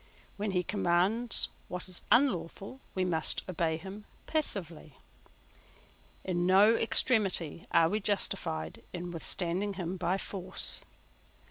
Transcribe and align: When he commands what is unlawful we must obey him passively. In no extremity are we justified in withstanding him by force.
When 0.35 0.49
he 0.49 0.63
commands 0.63 1.49
what 1.67 1.87
is 1.87 2.01
unlawful 2.11 2.79
we 2.95 3.05
must 3.05 3.43
obey 3.47 3.77
him 3.77 4.05
passively. 4.25 4.97
In 6.23 6.47
no 6.47 6.73
extremity 6.75 7.67
are 7.69 7.87
we 7.87 7.99
justified 7.99 8.81
in 8.93 9.11
withstanding 9.11 9.75
him 9.75 9.97
by 9.97 10.17
force. 10.17 10.83